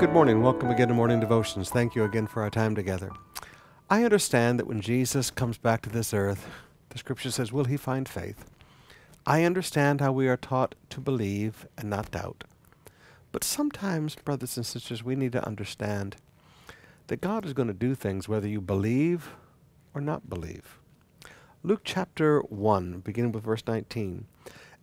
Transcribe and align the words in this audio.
Good 0.00 0.14
morning. 0.14 0.40
Welcome 0.40 0.70
again 0.70 0.88
to 0.88 0.94
Morning 0.94 1.20
Devotions. 1.20 1.68
Thank 1.68 1.94
you 1.94 2.04
again 2.04 2.26
for 2.26 2.40
our 2.42 2.48
time 2.48 2.74
together. 2.74 3.10
I 3.90 4.02
understand 4.02 4.58
that 4.58 4.66
when 4.66 4.80
Jesus 4.80 5.30
comes 5.30 5.58
back 5.58 5.82
to 5.82 5.90
this 5.90 6.14
earth, 6.14 6.48
the 6.88 6.96
scripture 6.96 7.30
says, 7.30 7.52
Will 7.52 7.66
he 7.66 7.76
find 7.76 8.08
faith? 8.08 8.46
I 9.26 9.44
understand 9.44 10.00
how 10.00 10.12
we 10.12 10.26
are 10.26 10.38
taught 10.38 10.74
to 10.88 11.00
believe 11.00 11.66
and 11.76 11.90
not 11.90 12.12
doubt. 12.12 12.44
But 13.30 13.44
sometimes, 13.44 14.14
brothers 14.14 14.56
and 14.56 14.64
sisters, 14.64 15.04
we 15.04 15.16
need 15.16 15.32
to 15.32 15.46
understand 15.46 16.16
that 17.08 17.20
God 17.20 17.44
is 17.44 17.52
going 17.52 17.68
to 17.68 17.74
do 17.74 17.94
things 17.94 18.26
whether 18.26 18.48
you 18.48 18.62
believe 18.62 19.32
or 19.92 20.00
not 20.00 20.30
believe. 20.30 20.78
Luke 21.62 21.82
chapter 21.84 22.40
1, 22.40 23.00
beginning 23.00 23.32
with 23.32 23.44
verse 23.44 23.64
19. 23.66 24.26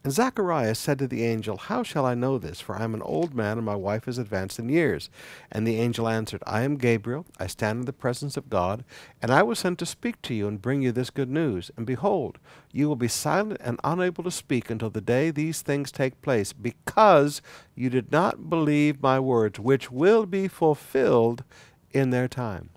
And 0.04 0.14
Zacharias 0.14 0.79
said 0.79 1.00
to 1.00 1.07
the 1.07 1.25
angel, 1.25 1.57
How 1.57 1.84
shall 1.84 2.05
I 2.05 2.14
know 2.14 2.38
this? 2.38 2.61
For 2.61 2.77
I 2.77 2.84
am 2.86 2.93
an 2.93 3.02
old 3.02 3.34
man, 3.34 3.57
and 3.57 3.66
my 3.66 3.75
wife 3.75 4.07
is 4.07 4.18
advanced 4.18 4.57
in 4.57 4.70
years. 4.70 5.10
And 5.51 5.68
the 5.68 5.79
angel 5.79 6.07
answered, 6.07 6.42
I 6.47 6.61
am 6.61 6.78
Gabriel. 6.78 7.25
I 7.39 7.47
stand 7.47 7.79
in 7.79 7.86
the 7.86 7.93
presence 7.93 8.38
of 8.38 8.50
God, 8.50 8.86
and 9.21 9.32
I 9.32 9.43
was 9.43 9.60
sent 9.60 9.79
to 9.79 9.86
speak 9.86 10.21
to 10.21 10.33
you 10.33 10.47
and 10.47 10.61
bring 10.61 10.82
you 10.82 10.93
this 10.93 11.10
good 11.10 11.29
news. 11.29 11.71
And 11.75 11.86
behold, 11.86 12.38
you 12.71 12.88
will 12.88 12.96
be 12.96 13.10
silent 13.10 13.60
and 13.61 13.79
unable 13.83 14.24
to 14.24 14.32
speak 14.32 14.69
until 14.69 14.89
the 14.89 15.02
day 15.02 15.29
these 15.29 15.61
things 15.61 15.91
take 15.91 16.21
place, 16.21 16.54
because 16.54 17.41
you 17.75 17.89
did 17.89 18.10
not 18.11 18.50
believe 18.50 19.04
my 19.04 19.19
words, 19.19 19.60
which 19.60 19.91
will 19.91 20.25
be 20.25 20.47
fulfilled 20.47 21.43
in 21.91 22.11
their 22.11 22.29
time. 22.29 22.69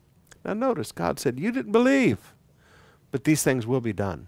Now 0.45 0.55
notice, 0.55 0.91
God 0.91 1.21
said, 1.21 1.39
You 1.39 1.53
didn't 1.53 1.73
believe, 1.73 2.35
but 3.13 3.25
these 3.25 3.43
things 3.45 3.67
will 3.67 3.81
be 3.81 3.93
done. 3.93 4.27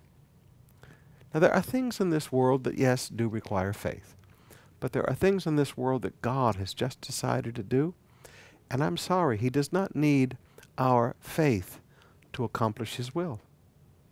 Now, 1.32 1.40
there 1.40 1.52
are 1.52 1.62
things 1.62 2.00
in 2.00 2.10
this 2.10 2.30
world 2.30 2.64
that, 2.64 2.78
yes, 2.78 3.08
do 3.08 3.28
require 3.28 3.72
faith. 3.72 4.14
But 4.80 4.92
there 4.92 5.08
are 5.08 5.14
things 5.14 5.46
in 5.46 5.56
this 5.56 5.76
world 5.76 6.02
that 6.02 6.20
God 6.22 6.56
has 6.56 6.74
just 6.74 7.00
decided 7.00 7.54
to 7.54 7.62
do. 7.62 7.94
And 8.70 8.82
I'm 8.82 8.96
sorry, 8.96 9.38
He 9.38 9.50
does 9.50 9.72
not 9.72 9.94
need 9.94 10.36
our 10.76 11.14
faith 11.20 11.80
to 12.32 12.44
accomplish 12.44 12.96
His 12.96 13.14
will. 13.14 13.40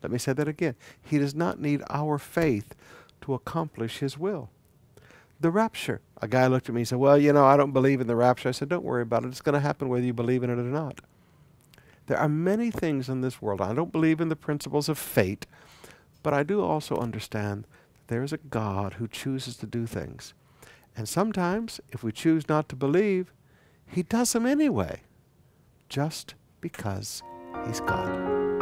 Let 0.03 0.13
me 0.13 0.19
say 0.19 0.33
that 0.33 0.49
again. 0.49 0.77
He 1.03 1.19
does 1.19 1.35
not 1.35 1.61
need 1.61 1.83
our 1.91 2.19
faith 2.19 2.75
to 3.23 3.35
accomplish 3.35 3.99
His 3.99 4.17
will. 4.17 4.51
The 5.41 5.51
rapture. 5.51 6.01
A 6.23 6.29
guy 6.29 6.47
looked 6.47 6.69
at 6.69 6.75
me 6.75 6.83
and 6.83 6.89
said, 6.89 6.99
Well, 6.99 7.19
you 7.19 7.33
know, 7.33 7.45
I 7.45 7.57
don't 7.57 7.73
believe 7.73 8.01
in 8.01 8.07
the 8.07 8.17
rapture. 8.17 8.51
I 8.51 8.53
said, 8.53 8.69
Don't 8.69 8.85
worry 8.85 9.03
about 9.03 9.25
it. 9.25 9.29
It's 9.29 9.41
going 9.41 9.55
to 9.55 9.61
happen 9.61 9.89
whether 9.89 10.05
you 10.05 10.13
believe 10.13 10.43
in 10.43 10.51
it 10.51 10.59
or 10.59 10.63
not. 10.63 11.01
There 12.07 12.19
are 12.19 12.29
many 12.29 12.71
things 12.71 13.09
in 13.09 13.21
this 13.21 13.41
world. 13.41 13.61
I 13.61 13.73
don't 13.73 13.93
believe 13.93 14.21
in 14.21 14.29
the 14.29 14.37
principles 14.37 14.89
of 14.89 14.99
fate. 14.99 15.47
But 16.23 16.35
I 16.35 16.43
do 16.43 16.63
also 16.63 16.97
understand 16.97 17.65
that 17.95 18.09
there 18.09 18.23
is 18.23 18.33
a 18.33 18.39
God 18.39 18.95
who 18.95 19.09
chooses 19.09 19.57
to 19.59 19.67
do 19.67 19.87
things. 19.87 20.35
And 20.97 21.09
sometimes, 21.09 21.81
if 21.91 22.03
we 22.03 22.13
choose 22.13 22.49
not 22.49 22.69
to 22.69 22.77
believe, 22.77 23.33
He 23.87 24.03
does 24.03 24.33
them 24.33 24.47
anyway, 24.47 25.01
just 25.89 26.35
because 26.61 27.23
He's 27.67 27.81
God. 27.81 28.60